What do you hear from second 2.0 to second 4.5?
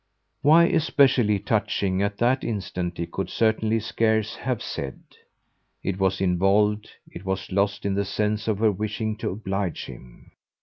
at that instant he could certainly scarce